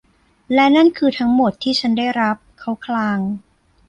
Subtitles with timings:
[0.53, 3.19] และนั่นคือทั้งหมดที่ฉันได้รับ เขาคราง